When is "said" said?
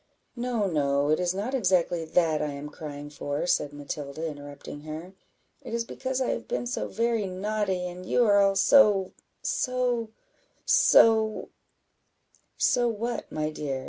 3.45-3.71